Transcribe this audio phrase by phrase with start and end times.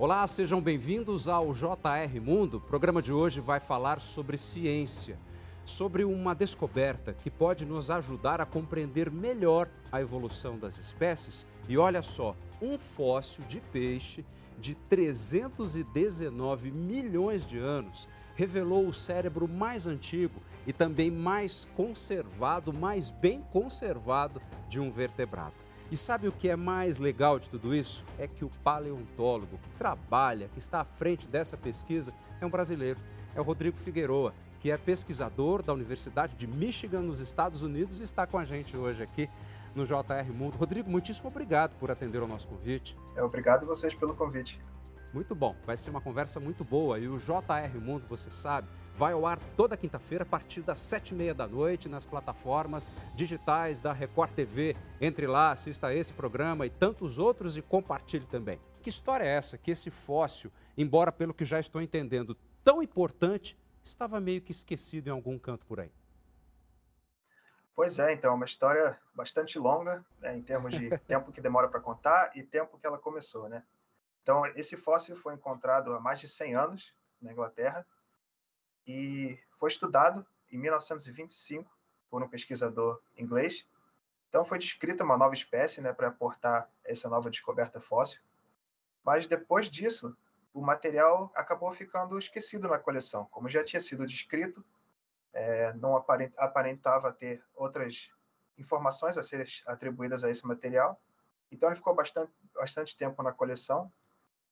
[0.00, 2.58] Olá, sejam bem-vindos ao JR Mundo.
[2.58, 5.18] O programa de hoje vai falar sobre ciência,
[5.64, 11.44] sobre uma descoberta que pode nos ajudar a compreender melhor a evolução das espécies.
[11.68, 14.24] E olha só, um fóssil de peixe
[14.60, 23.10] de 319 milhões de anos revelou o cérebro mais antigo e também mais conservado, mais
[23.10, 25.67] bem conservado de um vertebrado.
[25.90, 28.04] E sabe o que é mais legal de tudo isso?
[28.18, 33.00] É que o paleontólogo que trabalha, que está à frente dessa pesquisa, é um brasileiro.
[33.34, 38.04] É o Rodrigo Figueroa, que é pesquisador da Universidade de Michigan, nos Estados Unidos, e
[38.04, 39.30] está com a gente hoje aqui
[39.74, 40.56] no JR Mundo.
[40.56, 42.96] Rodrigo, muitíssimo obrigado por atender ao nosso convite.
[43.16, 44.60] É, obrigado a vocês pelo convite.
[45.12, 49.14] Muito bom, vai ser uma conversa muito boa e o JR Mundo, você sabe, vai
[49.14, 53.80] ao ar toda quinta-feira a partir das sete e meia da noite nas plataformas digitais
[53.80, 54.76] da Record TV.
[55.00, 58.60] Entre lá, assista a esse programa e tantos outros e compartilhe também.
[58.82, 63.56] Que história é essa que esse fóssil, embora pelo que já estou entendendo tão importante,
[63.82, 65.90] estava meio que esquecido em algum canto por aí?
[67.74, 71.68] Pois é, então, é uma história bastante longa, né, em termos de tempo que demora
[71.68, 73.62] para contar e tempo que ela começou, né?
[74.28, 77.86] Então, esse fóssil foi encontrado há mais de 100 anos na Inglaterra
[78.86, 81.66] e foi estudado em 1925
[82.10, 83.66] por um pesquisador inglês.
[84.28, 88.20] Então foi descrita uma nova espécie, né, para aportar essa nova descoberta fóssil.
[89.02, 90.14] Mas depois disso,
[90.52, 94.62] o material acabou ficando esquecido na coleção, como já tinha sido descrito,
[95.32, 95.96] é, não
[96.36, 98.10] aparentava ter outras
[98.58, 101.00] informações a serem atribuídas a esse material.
[101.50, 103.90] Então ele ficou bastante, bastante tempo na coleção.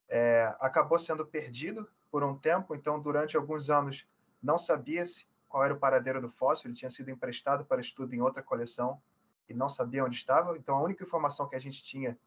[0.09, 4.07] É, acabou sendo perdido por um tempo, então durante alguns anos
[4.43, 8.21] não sabia-se qual era o paradeiro do fóssil, ele tinha sido emprestado para estudo em
[8.21, 9.01] outra coleção
[9.49, 10.57] e não sabia onde estava.
[10.57, 12.19] Então, a única informação que a gente tinha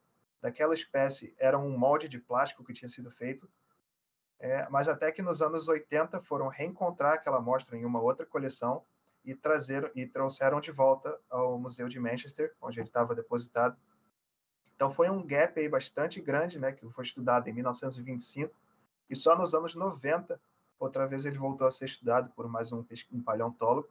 [0.42, 3.50] daquela espécie era um molde de plástico que tinha sido feito.
[4.40, 8.84] É, mas até que nos anos 80 foram reencontrar aquela amostra em uma outra coleção
[9.26, 13.78] e trazer e trouxeram de volta ao Museu de Manchester, onde ele estava depositado.
[14.80, 18.56] Então foi um gap aí bastante grande, né, que foi estudado em 1925
[19.10, 20.40] e só nos anos 90
[20.80, 23.90] outra vez ele voltou a ser estudado por mais um, um paleontólogo,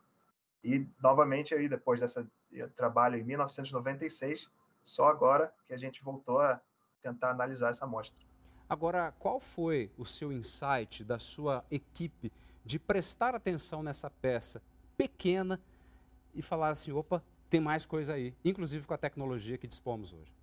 [0.64, 2.26] e novamente aí depois desse
[2.74, 4.48] trabalho em 1996,
[4.82, 6.58] só agora que a gente voltou a
[7.02, 8.16] tentar analisar essa amostra.
[8.66, 12.32] Agora, qual foi o seu insight da sua equipe
[12.64, 14.62] de prestar atenção nessa peça
[14.96, 15.60] pequena
[16.34, 20.37] e falar assim, opa, tem mais coisa aí, inclusive com a tecnologia que dispomos hoje?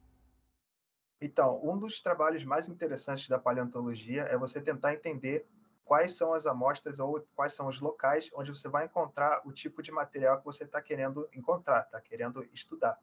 [1.19, 5.47] Então, um dos trabalhos mais interessantes da paleontologia é você tentar entender
[5.85, 9.81] quais são as amostras ou quais são os locais onde você vai encontrar o tipo
[9.81, 12.99] de material que você está querendo encontrar, está querendo estudar.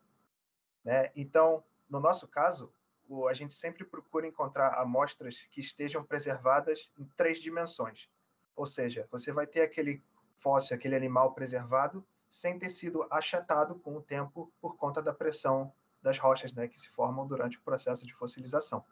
[0.84, 1.10] Né?
[1.14, 2.72] Então, no nosso caso,
[3.28, 8.08] a gente sempre procura encontrar amostras que estejam preservadas em três dimensões.
[8.56, 10.02] Ou seja, você vai ter aquele
[10.38, 15.72] fóssil, aquele animal preservado, sem ter sido achatado com o tempo por conta da pressão
[16.02, 18.84] das rochas né, que se formam durante o processo de fossilização.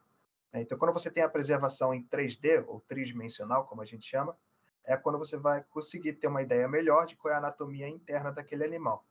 [0.53, 0.63] Né?
[0.63, 4.37] Então, quando você tem a preservação em 3D, ou tridimensional, como a gente chama,
[4.85, 8.33] é quando você vai conseguir ter uma ideia melhor de qual é a anatomia interna
[8.33, 9.05] daquele animal.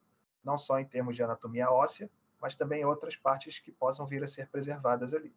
[0.43, 2.09] Não só em termos de anatomia óssea,
[2.41, 5.33] mas também outras partes que possam vir a ser preservadas ali.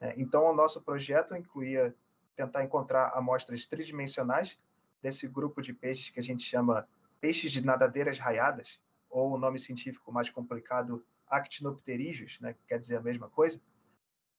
[0.00, 0.14] Né?
[0.16, 1.94] Então, o nosso projeto incluía
[2.36, 4.58] tentar encontrar amostras tridimensionais
[5.02, 6.88] desse grupo de peixes que a gente chama
[7.20, 8.78] peixes de nadadeiras raiadas,
[9.08, 13.60] ou o nome científico mais complicado, actinopterígios, né, que quer dizer a mesma coisa,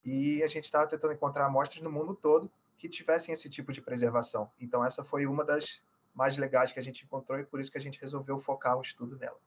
[0.03, 3.81] e a gente estava tentando encontrar amostras no mundo todo que tivessem esse tipo de
[3.81, 4.49] preservação.
[4.59, 5.81] Então, essa foi uma das
[6.13, 8.81] mais legais que a gente encontrou e por isso que a gente resolveu focar o
[8.81, 9.39] estudo nela.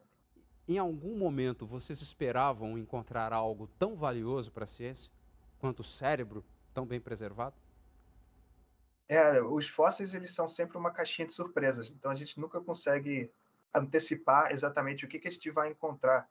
[0.69, 5.11] Em algum momento, vocês esperavam encontrar algo tão valioso para a ciência
[5.59, 7.57] quanto o cérebro tão bem preservado?
[9.09, 11.91] É, os fósseis eles são sempre uma caixinha de surpresas.
[11.91, 13.29] Então a gente nunca consegue
[13.75, 16.29] antecipar exatamente o que, que a gente vai encontrar,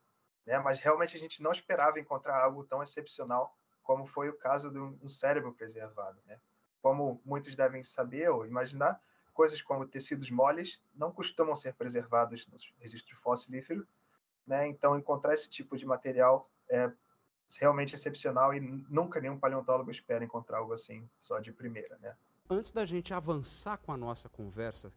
[0.49, 0.57] né?
[0.57, 4.79] Mas realmente a gente não esperava encontrar algo tão excepcional como foi o caso de
[4.79, 6.19] um cérebro preservado.
[6.25, 6.40] Né?
[6.81, 8.99] Como muitos devem saber ou imaginar,
[9.31, 13.87] coisas como tecidos moles não costumam ser preservados nos registros fossilíferos,
[14.46, 14.67] né?
[14.67, 16.91] então encontrar esse tipo de material é
[17.59, 21.95] realmente excepcional e nunca nenhum paleontólogo espera encontrar algo assim só de primeira.
[21.99, 22.16] Né?
[22.49, 24.91] Antes da gente avançar com a nossa conversa,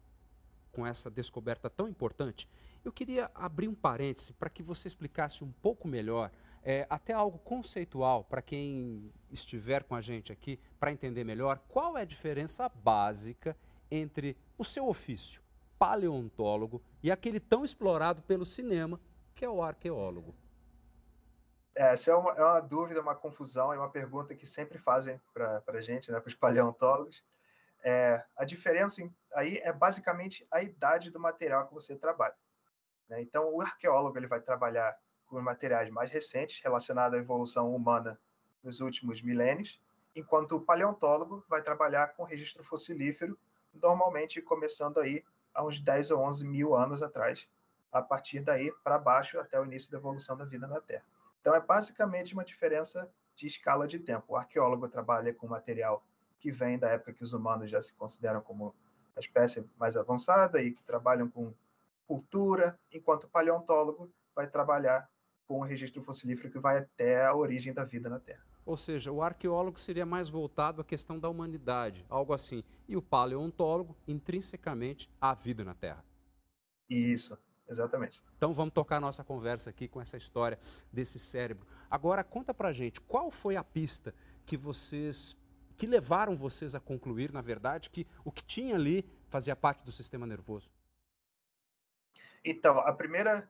[0.73, 2.49] com essa descoberta tão importante,
[2.83, 6.29] eu queria abrir um parêntese para que você explicasse um pouco melhor
[6.63, 11.97] é, até algo conceitual para quem estiver com a gente aqui, para entender melhor qual
[11.97, 13.55] é a diferença básica
[13.89, 15.41] entre o seu ofício,
[15.77, 18.99] paleontólogo, e aquele tão explorado pelo cinema,
[19.35, 20.35] que é o arqueólogo.
[21.75, 25.19] É, essa é uma, é uma dúvida, uma confusão, é uma pergunta que sempre fazem
[25.33, 27.23] para a gente, né, para os paleontólogos.
[27.83, 29.01] É, a diferença
[29.33, 32.35] aí é basicamente a idade do material que você trabalha.
[33.09, 33.21] Né?
[33.21, 38.19] Então, o arqueólogo ele vai trabalhar com materiais mais recentes relacionados à evolução humana
[38.63, 39.81] nos últimos milênios,
[40.15, 43.37] enquanto o paleontólogo vai trabalhar com registro fossilífero,
[43.73, 47.47] normalmente começando aí há uns 10 ou 11 mil anos atrás,
[47.91, 51.03] a partir daí para baixo até o início da evolução da vida na Terra.
[51.41, 54.25] Então, é basicamente uma diferença de escala de tempo.
[54.29, 56.03] O arqueólogo trabalha com material
[56.43, 58.75] que vem da época que os humanos já se consideram como
[59.15, 61.53] a espécie mais avançada e que trabalham com
[62.05, 65.09] cultura, enquanto o paleontólogo vai trabalhar
[65.47, 68.43] com o registro fossilífero que vai até a origem da vida na Terra.
[68.65, 73.01] Ou seja, o arqueólogo seria mais voltado à questão da humanidade, algo assim, e o
[73.01, 76.03] paleontólogo intrinsecamente à vida na Terra.
[76.89, 77.37] Isso,
[77.69, 78.21] exatamente.
[78.35, 80.59] Então vamos tocar nossa conversa aqui com essa história
[80.91, 81.65] desse cérebro.
[81.89, 84.13] Agora conta pra gente, qual foi a pista
[84.45, 85.37] que vocês
[85.73, 89.91] que levaram vocês a concluir, na verdade, que o que tinha ali fazia parte do
[89.91, 90.71] sistema nervoso?
[92.43, 93.49] Então, a primeira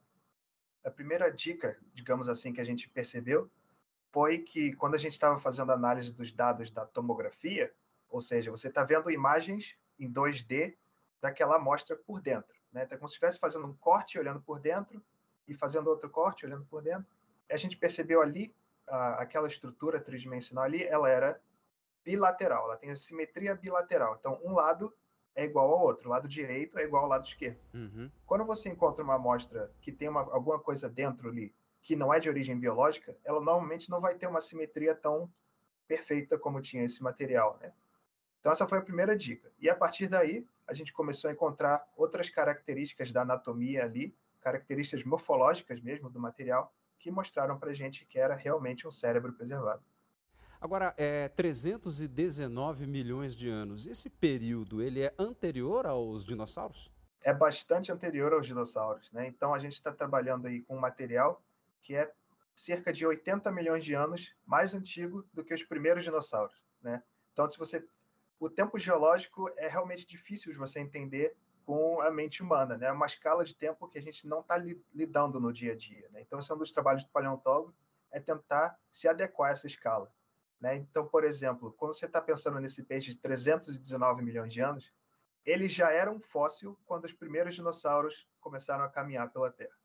[0.84, 3.50] a primeira dica, digamos assim, que a gente percebeu
[4.12, 7.74] foi que quando a gente estava fazendo análise dos dados da tomografia,
[8.10, 10.76] ou seja, você está vendo imagens em 2D
[11.22, 12.54] daquela amostra por dentro.
[12.72, 12.84] Né?
[12.84, 15.02] Então, como se estivesse fazendo um corte olhando por dentro
[15.48, 17.08] e fazendo outro corte olhando por dentro.
[17.50, 18.54] E a gente percebeu ali,
[18.88, 21.42] a, aquela estrutura tridimensional ali, ela era
[22.04, 24.18] bilateral, ela tem a simetria bilateral.
[24.20, 24.94] Então, um lado
[25.36, 27.60] é igual ao outro, o lado direito é igual ao lado esquerdo.
[27.74, 28.10] Uhum.
[28.26, 32.20] Quando você encontra uma amostra que tem uma, alguma coisa dentro ali que não é
[32.20, 35.30] de origem biológica, ela normalmente não vai ter uma simetria tão
[35.88, 37.74] perfeita como tinha esse material, né?
[38.40, 39.52] Então essa foi a primeira dica.
[39.60, 45.06] E a partir daí, a gente começou a encontrar outras características da anatomia ali, características
[45.06, 49.84] morfológicas mesmo do material, que mostraram para a gente que era realmente um cérebro preservado.
[50.64, 53.86] Agora, é 319 milhões de anos.
[53.86, 56.90] Esse período, ele é anterior aos dinossauros?
[57.22, 59.28] É bastante anterior aos dinossauros, né?
[59.28, 61.44] Então a gente está trabalhando aí com um material
[61.82, 62.10] que é
[62.56, 67.04] cerca de 80 milhões de anos mais antigo do que os primeiros dinossauros, né?
[67.34, 67.86] Então, se você
[68.40, 71.36] o tempo geológico é realmente difícil de você entender
[71.66, 72.88] com a mente humana, né?
[72.88, 74.56] É uma escala de tempo que a gente não está
[74.94, 76.22] lidando no dia a dia, né?
[76.22, 77.76] Então, esse é um dos trabalhos do paleontólogo,
[78.10, 80.10] é tentar se adequar a essa escala.
[80.64, 80.78] Né?
[80.78, 84.94] Então, por exemplo, quando você está pensando nesse peixe de 319 milhões de anos,
[85.46, 89.76] ele já era um fóssil quando os primeiros dinossauros começaram a caminhar pela Terra.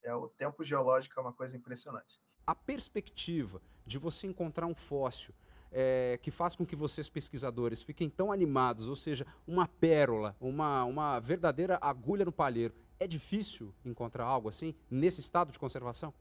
[0.00, 2.20] É, o tempo geológico é uma coisa impressionante.
[2.46, 5.34] A perspectiva de você encontrar um fóssil
[5.72, 10.84] é, que faz com que vocês, pesquisadores, fiquem tão animados, ou seja, uma pérola, uma,
[10.84, 16.14] uma verdadeira agulha no palheiro, é difícil encontrar algo assim nesse estado de conservação?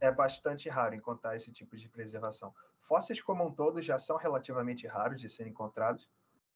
[0.00, 2.54] É bastante raro encontrar esse tipo de preservação.
[2.82, 6.08] Fósseis como um todo já são relativamente raros de serem encontrados,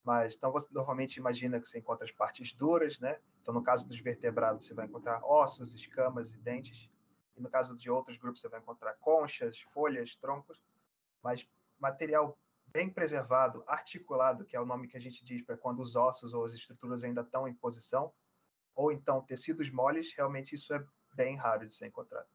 [0.05, 3.19] mas então você normalmente imagina que você encontra as partes duras, né?
[3.43, 6.89] Então no caso dos vertebrados você vai encontrar ossos, escamas e dentes,
[7.37, 10.63] e no caso de outros grupos você vai encontrar conchas, folhas, troncos,
[11.23, 11.47] mas
[11.79, 15.97] material bem preservado, articulado, que é o nome que a gente diz para quando os
[15.97, 18.13] ossos ou as estruturas ainda estão em posição,
[18.75, 20.85] ou então tecidos moles, realmente isso é
[21.15, 22.29] bem raro de ser encontrado.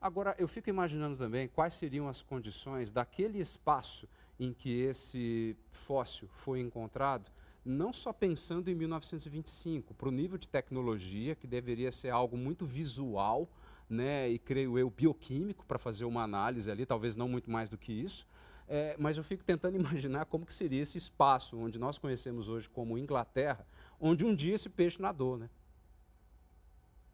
[0.00, 4.08] Agora, eu fico imaginando também quais seriam as condições daquele espaço
[4.38, 7.30] em que esse fóssil foi encontrado,
[7.64, 12.66] não só pensando em 1925, para o nível de tecnologia, que deveria ser algo muito
[12.66, 13.48] visual,
[13.88, 17.78] né, e creio eu bioquímico para fazer uma análise ali, talvez não muito mais do
[17.78, 18.26] que isso,
[18.66, 22.68] é, mas eu fico tentando imaginar como que seria esse espaço onde nós conhecemos hoje
[22.68, 23.66] como Inglaterra,
[24.00, 25.48] onde um dia esse peixe nadou, né?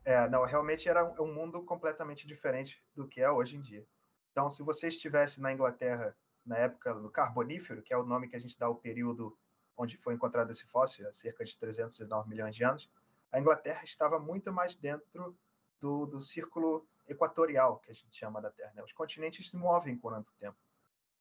[0.04, 3.86] É, não, realmente era um mundo completamente diferente do que é hoje em dia.
[4.32, 8.36] Então, se você estivesse na Inglaterra na época do Carbonífero, que é o nome que
[8.36, 9.36] a gente dá ao período
[9.76, 12.90] onde foi encontrado esse fóssil, há cerca de 309 milhões de anos,
[13.32, 15.36] a Inglaterra estava muito mais dentro
[15.80, 18.72] do, do círculo equatorial, que a gente chama da Terra.
[18.74, 18.82] Né?
[18.82, 20.56] Os continentes se movem por tanto tempo.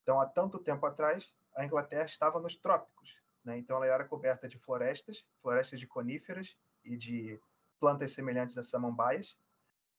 [0.03, 3.15] Então, há tanto tempo atrás, a Inglaterra estava nos trópicos.
[3.43, 3.57] Né?
[3.57, 7.39] Então, ela era coberta de florestas, florestas de coníferas e de
[7.79, 9.37] plantas semelhantes a samambaias.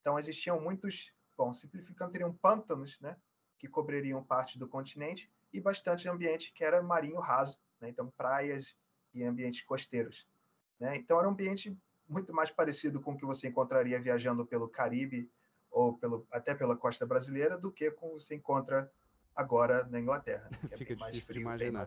[0.00, 3.16] Então, existiam muitos, bom, simplificando, teriam pântanos, né,
[3.58, 8.74] que cobririam parte do continente e bastante ambiente que era marinho raso, né, então praias
[9.12, 10.26] e ambientes costeiros.
[10.78, 10.96] Né?
[10.96, 11.76] Então, era um ambiente
[12.08, 15.30] muito mais parecido com o que você encontraria viajando pelo Caribe
[15.70, 18.90] ou pelo, até pela costa brasileira do que com o que você encontra
[19.34, 20.48] agora na Inglaterra.
[20.50, 20.58] Né?
[20.70, 21.86] É Fica difícil frio, de imaginar.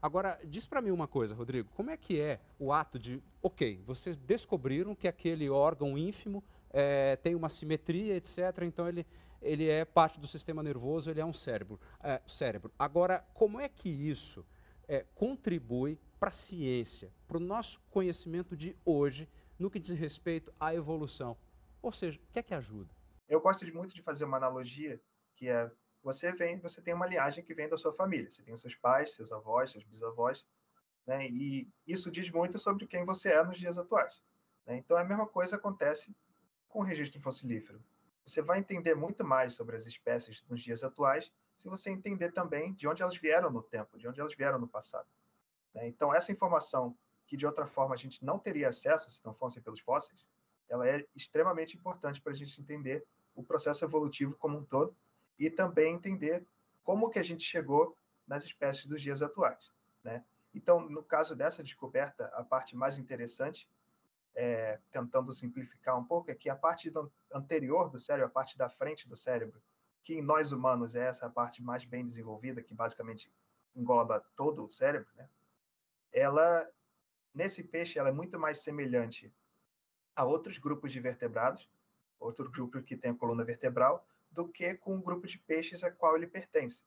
[0.00, 3.82] Agora, diz para mim uma coisa, Rodrigo, como é que é o ato de, ok,
[3.86, 9.06] vocês descobriram que aquele órgão ínfimo é, tem uma simetria, etc., então ele
[9.42, 11.80] ele é parte do sistema nervoso, ele é um cérebro.
[12.00, 12.72] É, cérebro.
[12.78, 14.46] Agora, como é que isso
[14.86, 20.52] é, contribui para a ciência, para o nosso conhecimento de hoje, no que diz respeito
[20.58, 21.36] à evolução?
[21.82, 22.94] Ou seja, o que é que ajuda?
[23.28, 25.00] Eu gosto de muito de fazer uma analogia
[25.34, 25.70] que é
[26.02, 28.30] você vem, você tem uma linhagem que vem da sua família.
[28.30, 30.44] Você tem os seus pais, seus avós, seus bisavós,
[31.06, 31.28] né?
[31.28, 34.22] E isso diz muito sobre quem você é nos dias atuais.
[34.66, 34.76] Né?
[34.76, 36.14] Então a mesma coisa acontece
[36.68, 37.82] com o registro fossilífero.
[38.24, 42.72] Você vai entender muito mais sobre as espécies nos dias atuais se você entender também
[42.72, 45.06] de onde elas vieram no tempo, de onde elas vieram no passado.
[45.74, 45.88] Né?
[45.88, 49.62] Então essa informação que de outra forma a gente não teria acesso se não fossem
[49.62, 50.26] pelos fósseis,
[50.68, 53.04] ela é extremamente importante para a gente entender
[53.34, 54.96] o processo evolutivo como um todo
[55.38, 56.46] e também entender
[56.82, 57.96] como que a gente chegou
[58.26, 59.70] nas espécies dos dias atuais,
[60.02, 60.24] né?
[60.54, 63.68] Então, no caso dessa descoberta, a parte mais interessante,
[64.34, 68.56] é, tentando simplificar um pouco, é que a parte do, anterior do cérebro, a parte
[68.56, 69.62] da frente do cérebro,
[70.02, 73.32] que em nós humanos é essa parte mais bem desenvolvida, que basicamente
[73.74, 75.28] engloba todo o cérebro, né?
[76.12, 76.68] Ela,
[77.34, 79.32] nesse peixe, ela é muito mais semelhante
[80.14, 81.70] a outros grupos de vertebrados,
[82.20, 85.90] outro grupo que tem a coluna vertebral, do que com o grupo de peixes a
[85.90, 86.82] qual ele pertence.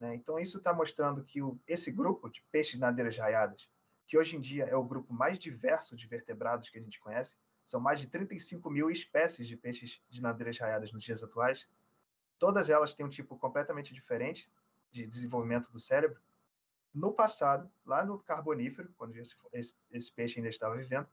[0.00, 0.14] Né?
[0.14, 3.68] Então, isso está mostrando que o, esse grupo de peixes de nadeiras raiadas,
[4.06, 7.34] que hoje em dia é o grupo mais diverso de vertebrados que a gente conhece,
[7.64, 11.68] são mais de 35 mil espécies de peixes de nadeiras raiadas nos dias atuais.
[12.38, 14.50] Todas elas têm um tipo completamente diferente
[14.90, 16.20] de desenvolvimento do cérebro.
[16.92, 21.06] No passado, lá no Carbonífero, quando esse, esse, esse peixe ainda estava vivendo,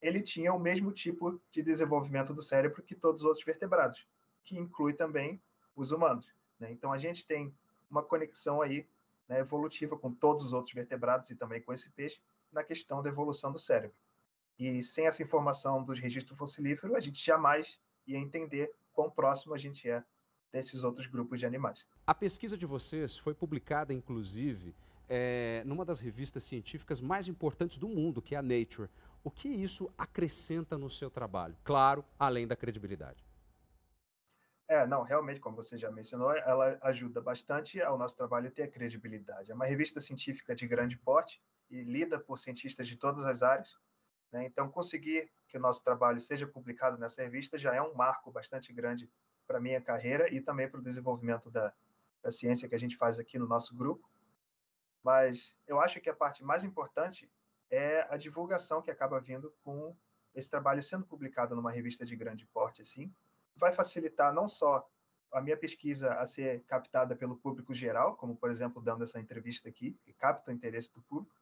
[0.00, 4.04] ele tinha o mesmo tipo de desenvolvimento do cérebro que todos os outros vertebrados
[4.44, 5.40] que inclui também
[5.74, 6.26] os humanos.
[6.58, 6.70] Né?
[6.72, 7.54] Então a gente tem
[7.90, 8.86] uma conexão aí
[9.28, 12.20] né, evolutiva com todos os outros vertebrados e também com esse peixe
[12.52, 13.96] na questão da evolução do cérebro.
[14.58, 19.58] E sem essa informação dos registros fossilíferos, a gente jamais ia entender quão próximo a
[19.58, 20.04] gente é
[20.52, 21.84] desses outros grupos de animais.
[22.06, 24.74] A pesquisa de vocês foi publicada, inclusive,
[25.08, 28.90] é, numa das revistas científicas mais importantes do mundo, que é a Nature.
[29.24, 31.56] O que isso acrescenta no seu trabalho?
[31.64, 33.24] Claro, além da credibilidade.
[34.72, 39.50] É, não, realmente, como você já mencionou, ela ajuda bastante ao nosso trabalho ter credibilidade.
[39.50, 43.76] É uma revista científica de grande porte e lida por cientistas de todas as áreas.
[44.32, 44.46] Né?
[44.46, 48.72] Então, conseguir que o nosso trabalho seja publicado nessa revista já é um marco bastante
[48.72, 49.10] grande
[49.46, 51.70] para a minha carreira e também para o desenvolvimento da,
[52.22, 54.08] da ciência que a gente faz aqui no nosso grupo.
[55.04, 57.30] Mas eu acho que a parte mais importante
[57.70, 59.94] é a divulgação que acaba vindo com
[60.34, 63.14] esse trabalho sendo publicado numa revista de grande porte, assim,
[63.56, 64.88] vai facilitar não só
[65.32, 69.68] a minha pesquisa a ser captada pelo público geral, como, por exemplo, dando essa entrevista
[69.68, 71.34] aqui, que capta o interesse do público,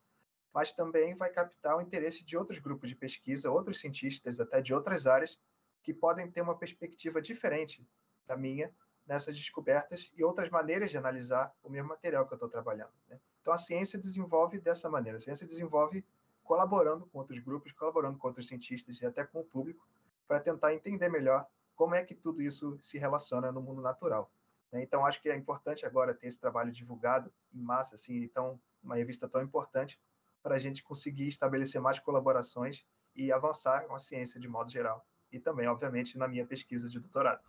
[0.53, 4.73] mas também vai captar o interesse de outros grupos de pesquisa, outros cientistas, até de
[4.73, 5.39] outras áreas,
[5.83, 7.87] que podem ter uma perspectiva diferente
[8.27, 8.73] da minha
[9.07, 12.93] nessas descobertas e outras maneiras de analisar o mesmo material que eu estou trabalhando.
[13.09, 13.19] Né?
[13.41, 15.19] Então, a ciência desenvolve dessa maneira.
[15.19, 16.05] A ciência desenvolve
[16.45, 19.87] colaborando com outros grupos, colaborando com outros cientistas e até com o público,
[20.29, 21.47] para tentar entender melhor
[21.81, 24.31] como é que tudo isso se relaciona no mundo natural.
[24.71, 24.83] Né?
[24.83, 28.97] Então, acho que é importante agora ter esse trabalho divulgado em massa, assim, então, uma
[28.97, 29.99] revista tão importante
[30.43, 32.85] para a gente conseguir estabelecer mais colaborações
[33.17, 35.07] e avançar com a ciência de modo geral.
[35.33, 37.41] E também, obviamente, na minha pesquisa de doutorado.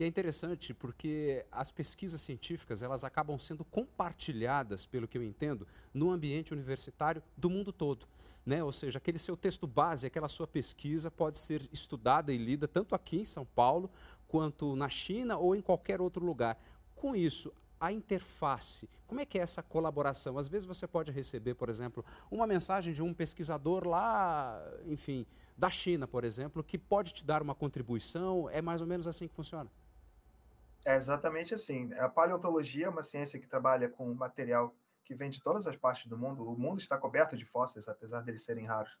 [0.00, 5.64] E é interessante porque as pesquisas científicas elas acabam sendo compartilhadas, pelo que eu entendo,
[5.94, 8.08] no ambiente universitário do mundo todo
[8.46, 8.62] né?
[8.62, 12.94] Ou seja, aquele seu texto base, aquela sua pesquisa pode ser estudada e lida tanto
[12.94, 13.90] aqui em São Paulo
[14.28, 16.56] quanto na China ou em qualquer outro lugar.
[16.94, 20.38] Com isso, a interface, como é que é essa colaboração?
[20.38, 25.26] Às vezes você pode receber, por exemplo, uma mensagem de um pesquisador lá, enfim,
[25.58, 28.48] da China, por exemplo, que pode te dar uma contribuição.
[28.50, 29.70] É mais ou menos assim que funciona?
[30.84, 31.92] É exatamente assim.
[31.94, 34.72] A paleontologia é uma ciência que trabalha com material
[35.06, 36.44] que vem de todas as partes do mundo.
[36.44, 38.98] O mundo está coberto de fósseis, apesar deles serem raros.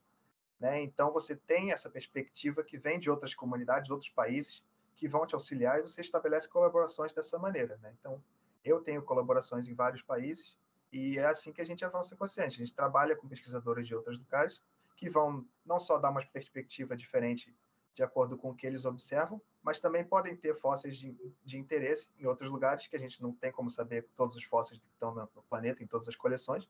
[0.58, 0.80] Né?
[0.82, 4.62] Então, você tem essa perspectiva que vem de outras comunidades, outros países,
[4.94, 7.76] que vão te auxiliar e você estabelece colaborações dessa maneira.
[7.82, 7.92] Né?
[7.98, 8.22] Então,
[8.64, 10.56] eu tenho colaborações em vários países
[10.92, 14.16] e é assim que a gente avança com a gente trabalha com pesquisadores de outros
[14.18, 14.62] lugares
[14.96, 17.54] que vão não só dar uma perspectiva diferente
[17.96, 22.06] de acordo com o que eles observam, mas também podem ter fósseis de, de interesse
[22.18, 25.14] em outros lugares que a gente não tem como saber todos os fósseis que estão
[25.14, 26.68] no, planeta, em todas as coleções.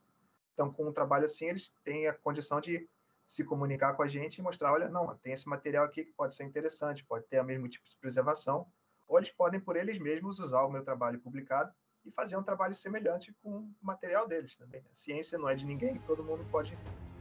[0.55, 2.89] Então, com um trabalho assim, eles têm a condição de
[3.27, 6.37] se comunicar com a gente e mostrar, olha, não, tem esse material aqui que pode
[6.37, 8.65] ser interessante, pode ter o mesmo tipo de preservação,
[9.09, 12.77] ou eles podem, por eles mesmos, usar o meu trabalho publicado e fazer um trabalho
[12.77, 14.81] semelhante com o material deles também.
[14.93, 16.79] A ciência não é de ninguém, todo mundo pode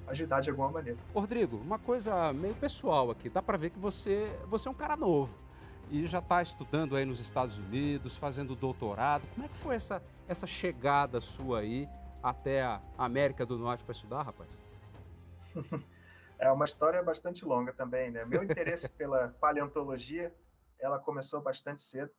[0.07, 0.99] ajudar de alguma maneira.
[1.13, 4.95] Rodrigo, uma coisa meio pessoal aqui, dá para ver que você, você é um cara
[4.95, 5.35] novo.
[5.91, 9.23] e já está estudando aí nos Estados Unidos, fazendo doutorado.
[9.33, 11.87] Como é que foi essa, essa chegada sua aí
[12.23, 14.61] até a América do Norte para estudar, rapaz?
[16.37, 18.25] É uma história bastante longa também, né?
[18.25, 20.35] Meu interesse pela paleontologia,
[20.79, 22.11] ela começou bastante cedo.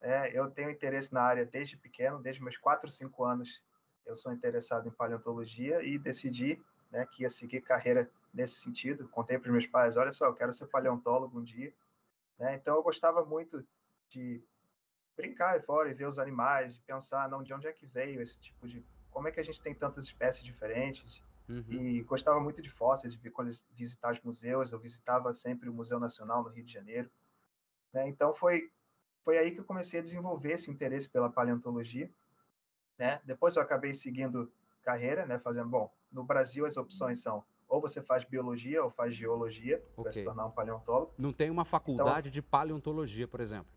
[0.00, 3.62] É, eu tenho interesse na área desde pequeno, desde meus 4, 5 anos.
[4.06, 6.58] Eu sou interessado em paleontologia e decidi
[6.90, 9.08] né, que ia seguir carreira nesse sentido.
[9.08, 11.72] Contei para os meus pais, olha só, eu quero ser paleontólogo um dia.
[12.38, 12.54] Né?
[12.54, 13.64] Então eu gostava muito
[14.08, 14.42] de
[15.16, 18.38] brincar fora e ver os animais, e pensar, não, de onde é que veio esse
[18.38, 18.84] tipo de...
[19.10, 21.22] Como é que a gente tem tantas espécies diferentes?
[21.48, 21.64] Uhum.
[21.68, 23.32] E gostava muito de fósseis, de
[23.72, 24.72] visitar os museus.
[24.72, 27.10] Eu visitava sempre o Museu Nacional no Rio de Janeiro.
[27.92, 28.08] Né?
[28.08, 28.70] Então foi
[29.24, 32.10] foi aí que eu comecei a desenvolver esse interesse pela paleontologia.
[32.98, 33.20] Né?
[33.24, 34.50] Depois eu acabei seguindo
[34.82, 35.38] carreira, né?
[35.38, 35.92] Fazendo bom.
[36.10, 40.02] No Brasil as opções são ou você faz biologia ou faz geologia okay.
[40.02, 41.14] para se tornar um paleontólogo.
[41.16, 43.70] Não tem uma faculdade então, de paleontologia, por exemplo?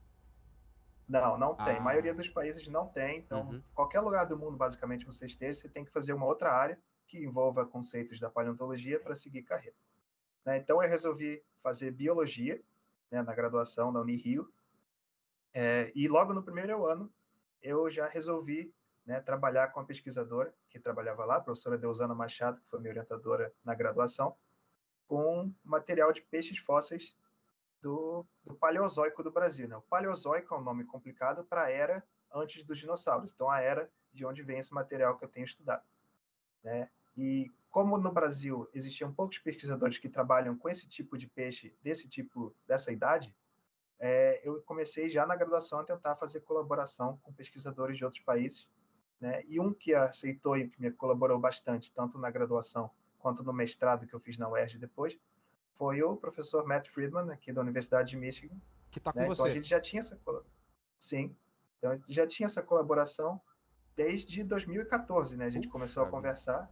[1.08, 1.76] Não, não tem.
[1.76, 1.78] Ah.
[1.78, 3.20] A maioria dos países não tem.
[3.20, 3.62] Então, uhum.
[3.76, 7.20] qualquer lugar do mundo, basicamente, você esteja, você tem que fazer uma outra área que
[7.20, 9.76] envolva conceitos da paleontologia para seguir carreira.
[10.44, 10.58] Né?
[10.58, 12.60] Então, eu resolvi fazer biologia
[13.12, 14.52] né, na graduação da Unirio.
[15.54, 17.14] É, e logo no primeiro ano,
[17.62, 18.74] eu já resolvi
[19.06, 22.92] né, trabalhar com a pesquisadora que trabalhava lá, a professora Deusana Machado, que foi minha
[22.92, 24.36] orientadora na graduação,
[25.08, 27.16] com material de peixes fósseis
[27.82, 29.68] do, do Paleozoico do Brasil.
[29.68, 29.76] Né?
[29.76, 33.90] O Paleozoico é um nome complicado para a era antes dos dinossauros, então a era
[34.12, 35.84] de onde vem esse material que eu tenho estudado.
[36.64, 36.90] Né?
[37.16, 42.08] E como no Brasil existiam poucos pesquisadores que trabalham com esse tipo de peixe, desse
[42.08, 43.36] tipo, dessa idade,
[44.00, 48.68] é, eu comecei já na graduação a tentar fazer colaboração com pesquisadores de outros países
[49.24, 49.42] né?
[49.48, 54.06] E um que aceitou e que me colaborou bastante, tanto na graduação quanto no mestrado
[54.06, 55.18] que eu fiz na UERJ depois,
[55.78, 58.58] foi o professor Matt Friedman, aqui da Universidade de Michigan.
[58.92, 59.26] Que está com né?
[59.26, 59.42] você.
[59.42, 60.20] Então a gente já tinha essa
[61.00, 61.34] Sim.
[61.78, 63.40] Então já tinha essa colaboração
[63.96, 65.46] desde 2014, né?
[65.46, 66.70] A gente Puxa, começou a conversar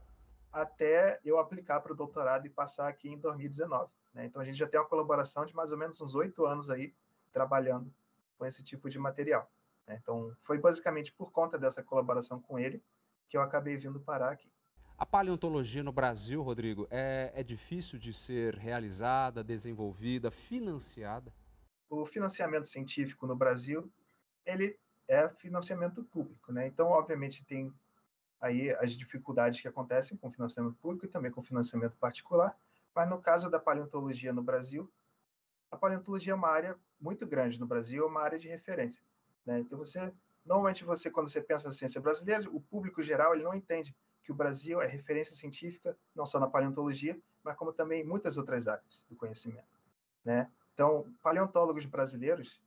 [0.52, 3.90] até eu aplicar para o doutorado e passar aqui em 2019.
[4.14, 4.26] Né?
[4.26, 6.94] Então a gente já tem uma colaboração de mais ou menos uns oito anos aí
[7.32, 7.90] trabalhando
[8.38, 9.50] com esse tipo de material.
[9.92, 10.00] Né?
[10.02, 12.82] Então, foi basicamente por conta dessa colaboração com ele
[13.30, 14.50] que eu acabei vindo parar aqui.
[14.98, 21.34] A paleontologia no Brasil, Rodrigo, é, é difícil de ser realizada, desenvolvida, financiada?
[21.90, 23.92] O financiamento científico no Brasil,
[24.46, 26.68] ele é financiamento público, né?
[26.68, 27.74] Então, obviamente, tem
[28.40, 32.56] aí as dificuldades que acontecem com financiamento público e também com financiamento particular,
[32.96, 34.90] mas no caso da paleontologia no Brasil,
[35.70, 39.02] a paleontologia é uma área muito grande no Brasil, é uma área de referência.
[39.46, 39.60] Né?
[39.60, 40.12] Então, você,
[40.46, 44.32] normalmente, você quando você pensa na ciência brasileira, o público geral ele não entende que
[44.32, 48.68] o Brasil é referência científica, não só na paleontologia, mas como também em muitas outras
[48.68, 49.80] áreas do conhecimento.
[50.24, 50.50] Né?
[50.74, 52.62] Então, paleontólogos brasileiros,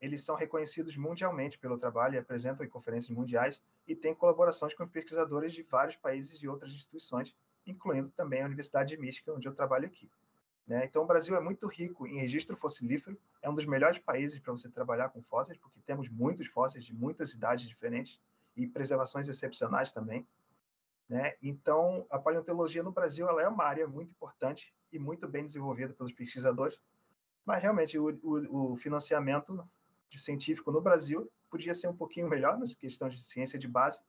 [0.00, 5.52] eles são reconhecidos mundialmente pelo trabalho apresentam em conferências mundiais e têm colaborações com pesquisadores
[5.52, 7.34] de vários países e outras instituições,
[7.66, 10.10] incluindo também a Universidade de Michigan, onde eu trabalho aqui.
[10.66, 10.84] Né?
[10.84, 14.50] Então, o Brasil é muito rico em registro fossilífero, é um dos melhores países para
[14.50, 18.20] você trabalhar com fósseis, porque temos muitos fósseis de muitas idades diferentes
[18.56, 20.26] e preservações excepcionais também.
[21.08, 21.34] Né?
[21.40, 25.94] Então, a paleontologia no Brasil ela é uma área muito importante e muito bem desenvolvida
[25.94, 26.80] pelos pesquisadores,
[27.44, 29.64] mas realmente o, o, o financiamento
[30.16, 34.00] científico no Brasil podia ser um pouquinho melhor nas questões de ciência de base,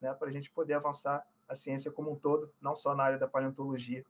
[0.00, 0.14] né?
[0.14, 3.26] para a gente poder avançar a ciência como um todo, não só na área da
[3.26, 4.04] paleontologia.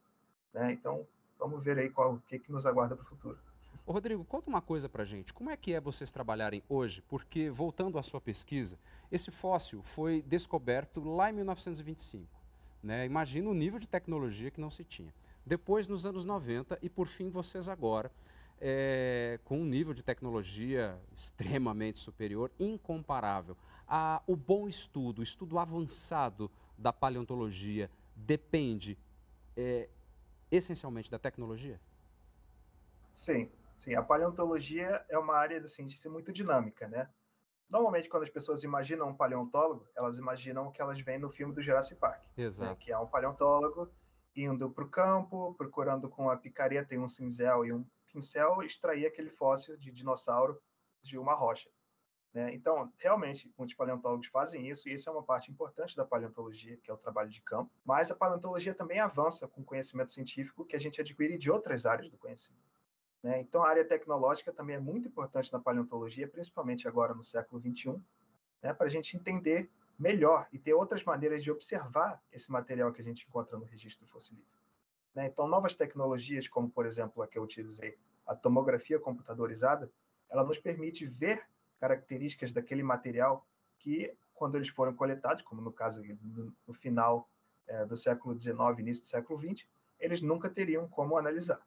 [0.53, 0.73] Né?
[0.73, 1.07] Então,
[1.45, 3.39] vamos ver aí qual, o que, que nos aguarda para o futuro.
[3.87, 5.35] Ô Rodrigo, conta uma coisa para gente.
[5.35, 7.03] Como é que é vocês trabalharem hoje?
[7.03, 8.79] Porque, voltando à sua pesquisa,
[9.13, 12.27] esse fóssil foi descoberto lá em 1925.
[12.83, 13.05] Né?
[13.05, 15.13] Imagina o nível de tecnologia que não se tinha.
[15.45, 18.11] Depois, nos anos 90, e por fim, vocês agora,
[18.59, 23.55] é, com um nível de tecnologia extremamente superior, incomparável.
[23.87, 28.97] A, o bom estudo, o estudo avançado da paleontologia, depende
[29.55, 29.91] é,
[30.57, 31.81] essencialmente da tecnologia?
[33.15, 33.95] Sim, sim.
[33.95, 37.09] A paleontologia é uma área da ciência muito dinâmica, né?
[37.69, 41.55] Normalmente, quando as pessoas imaginam um paleontólogo, elas imaginam o que elas veem no filme
[41.55, 42.23] do Jurassic Park.
[42.37, 42.45] Né?
[42.45, 42.71] Exato.
[42.71, 42.77] Né?
[42.79, 43.91] Que é um paleontólogo
[44.37, 49.07] indo para o campo, procurando com a picareta e um cinzel e um pincel extrair
[49.07, 50.61] aquele fóssil de dinossauro
[51.03, 51.69] de uma rocha.
[52.35, 52.53] Né?
[52.53, 56.91] Então, realmente, muitos paleontólogos fazem isso, e isso é uma parte importante da paleontologia, que
[56.91, 57.71] é o trabalho de campo.
[57.85, 62.11] Mas a paleontologia também avança com conhecimento científico que a gente adquire de outras áreas
[62.11, 62.65] do conhecimento.
[63.23, 63.41] Né?
[63.41, 68.03] Então, a área tecnológica também é muito importante na paleontologia, principalmente agora no século XXI,
[68.61, 68.75] né?
[68.75, 73.05] para a gente entender melhor e ter outras maneiras de observar esse material que a
[73.05, 74.59] gente encontra no registro fossilífero.
[75.15, 75.27] Né?
[75.27, 79.89] Então, novas tecnologias, como, por exemplo, a que eu utilizei, a tomografia computadorizada,
[80.29, 81.47] ela nos permite ver
[81.85, 83.47] características daquele material
[83.79, 86.03] que, quando eles foram coletados, como no caso
[86.67, 87.29] no final
[87.67, 89.67] é, do século XIX, início do século XX,
[90.01, 91.61] eles nunca teriam como analisar.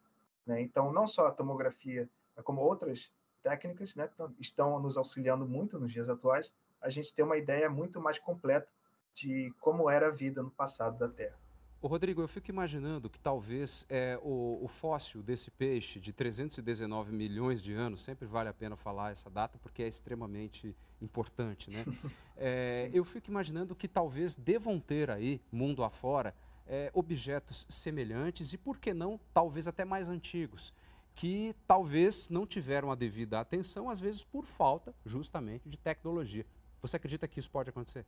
[0.44, 0.60] Né?
[0.60, 2.08] Então, não só a tomografia,
[2.42, 3.12] como outras
[3.44, 8.00] técnicas, né, estão nos auxiliando muito nos dias atuais, a gente ter uma ideia muito
[8.00, 8.68] mais completa
[9.14, 11.38] de como era a vida no passado da Terra.
[11.80, 17.12] Ô Rodrigo, eu fico imaginando que talvez é, o, o, fóssil desse peixe de 319
[17.12, 21.84] milhões de anos, sempre vale a pena falar essa data porque é extremamente importante, né?
[22.40, 26.32] É, eu fico imaginando que talvez devam ter aí, mundo afora,
[26.68, 30.72] é, objetos semelhantes e, por que não, talvez até mais antigos,
[31.16, 36.46] que talvez não tiveram a devida atenção, às vezes por falta justamente de tecnologia.
[36.80, 38.06] Você acredita que isso pode acontecer?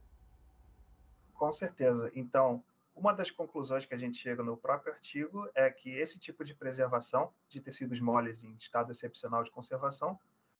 [1.35, 2.13] Com certeza.
[2.15, 2.63] Então,
[2.95, 6.55] uma das conclusões que a gente chega no próprio artigo é que esse tipo de
[6.55, 10.19] preservação de tecidos moles em estado excepcional de conservação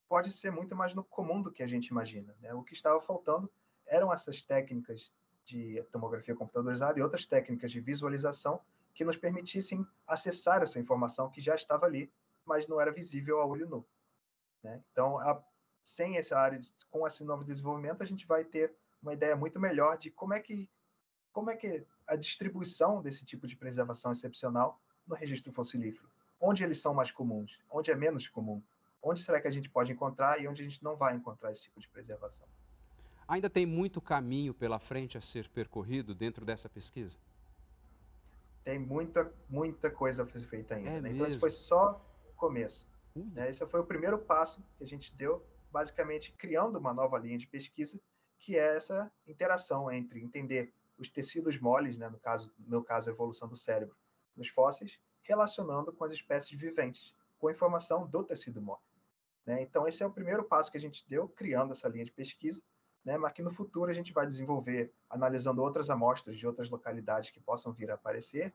[0.09, 2.35] pode ser muito mais no comum do que a gente imagina.
[2.41, 2.53] Né?
[2.55, 3.51] O que estava faltando
[3.87, 5.13] eram essas técnicas
[5.45, 8.61] de tomografia computadorizada e outras técnicas de visualização
[8.95, 12.11] que nos permitissem acessar essa informação que já estava ali,
[12.45, 13.87] mas não era visível a olho nu.
[14.63, 14.83] Né?
[14.91, 15.43] Então, a,
[15.85, 19.97] sem essa área, com esse novo desenvolvimento, a gente vai ter uma ideia muito melhor
[19.97, 20.69] de como é que
[21.33, 26.09] como é que a distribuição desse tipo de preservação excepcional no registro fossilífero?
[26.41, 27.59] Onde eles são mais comuns?
[27.71, 28.63] Onde é menos comum?
[29.03, 31.65] Onde será que a gente pode encontrar e onde a gente não vai encontrar esse
[31.65, 32.47] tipo de preservação?
[33.27, 37.19] Ainda tem muito caminho pela frente a ser percorrido dentro dessa pesquisa?
[38.65, 40.91] Tem muita, muita coisa a ser feita ainda.
[40.91, 41.11] É né?
[41.13, 42.89] Então, esse foi só o começo.
[43.15, 43.49] Né?
[43.49, 47.47] Esse foi o primeiro passo que a gente deu, basicamente criando uma nova linha de
[47.47, 48.01] pesquisa,
[48.39, 53.09] que é essa interação entre entender os tecidos moles, né, no, caso, no meu caso,
[53.09, 53.97] a evolução do cérebro,
[54.37, 58.83] nos fósseis, relacionando com as espécies viventes, com a informação do tecido mole.
[59.47, 59.63] Né?
[59.63, 62.63] Então, esse é o primeiro passo que a gente deu, criando essa linha de pesquisa,
[63.03, 63.17] né?
[63.17, 67.41] mas que no futuro a gente vai desenvolver, analisando outras amostras de outras localidades que
[67.41, 68.53] possam vir a aparecer,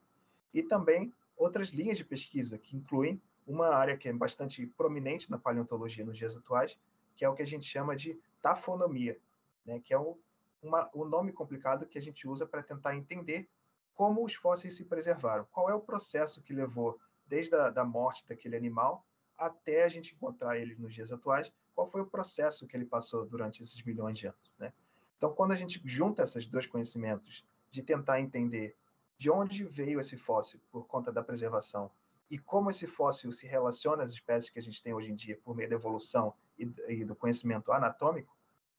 [0.54, 5.38] e também outras linhas de pesquisa, que incluem uma área que é bastante prominente na
[5.38, 6.78] paleontologia nos dias atuais,
[7.16, 9.18] que é o que a gente chama de tafonomia,
[9.66, 9.80] né?
[9.84, 10.18] que é o
[10.66, 13.50] uma, um nome complicado que a gente usa para tentar entender
[13.94, 15.48] como os fósseis se preservaram.
[15.52, 19.06] Qual é o processo que levou desde a da morte daquele animal
[19.38, 21.52] até a gente encontrar ele nos dias atuais?
[21.74, 24.54] Qual foi o processo que ele passou durante esses milhões de anos?
[24.58, 24.74] Né?
[25.18, 28.76] Então, quando a gente junta esses dois conhecimentos de tentar entender
[29.18, 31.90] de onde veio esse fóssil por conta da preservação
[32.30, 35.40] e como esse fóssil se relaciona às espécies que a gente tem hoje em dia
[35.44, 38.35] por meio da evolução e, e do conhecimento anatômico,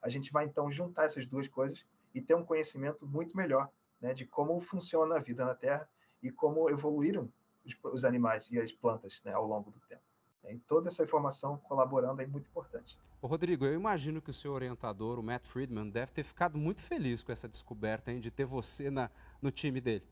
[0.07, 3.69] a gente vai então juntar essas duas coisas e ter um conhecimento muito melhor
[4.01, 5.87] né, de como funciona a vida na Terra
[6.23, 7.29] e como evoluíram
[7.65, 10.01] os, os animais e as plantas né, ao longo do tempo.
[10.49, 12.97] E toda essa informação colaborando é muito importante.
[13.21, 16.81] Ô Rodrigo, eu imagino que o seu orientador, o Matt Friedman, deve ter ficado muito
[16.81, 20.05] feliz com essa descoberta hein, de ter você na, no time dele.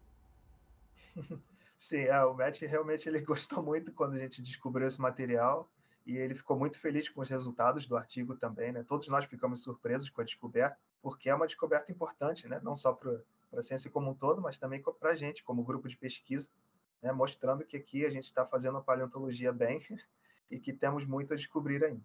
[1.79, 5.69] Sim, é, o Matt realmente ele gostou muito quando a gente descobriu esse material
[6.06, 8.84] e ele ficou muito feliz com os resultados do artigo também, né?
[8.84, 12.60] Todos nós ficamos surpresos com a descoberta, porque é uma descoberta importante, né?
[12.63, 13.20] Não só para
[13.54, 16.48] a ciência como um todo, mas também para a gente, como grupo de pesquisa,
[17.02, 17.12] né?
[17.12, 19.80] mostrando que aqui a gente está fazendo a paleontologia bem
[20.52, 22.04] e que temos muito a descobrir ainda.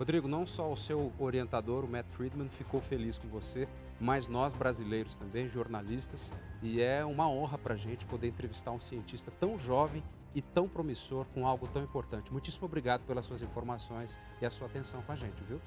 [0.00, 3.68] Rodrigo, não só o seu orientador, o Matt Friedman, ficou feliz com você,
[4.00, 6.32] mas nós brasileiros também, jornalistas,
[6.62, 10.02] e é uma honra para a gente poder entrevistar um cientista tão jovem
[10.34, 12.32] e tão promissor com algo tão importante.
[12.32, 15.60] Muitíssimo obrigado pelas suas informações e a sua atenção com a gente, viu?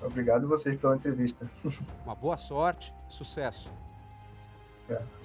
[0.00, 1.50] Obrigado vocês pela entrevista.
[2.06, 3.70] Uma boa sorte, sucesso.
[4.88, 5.21] É.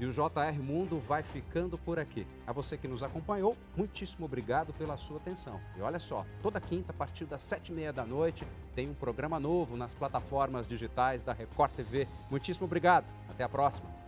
[0.00, 2.26] E o JR Mundo vai ficando por aqui.
[2.46, 5.60] A você que nos acompanhou, muitíssimo obrigado pela sua atenção.
[5.76, 8.94] E olha só, toda quinta, a partir das sete e meia da noite, tem um
[8.94, 12.08] programa novo nas plataformas digitais da Record TV.
[12.30, 13.12] Muitíssimo obrigado.
[13.28, 13.99] Até a próxima.